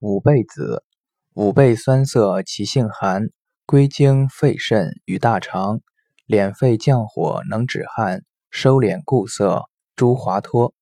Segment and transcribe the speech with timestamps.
[0.00, 0.84] 五倍子
[1.34, 3.30] 五倍酸涩其性寒
[3.66, 5.80] 归经肺肾与大肠
[6.28, 9.64] 敛肺降火能止汗收敛固涩
[9.96, 10.77] 诸滑脱。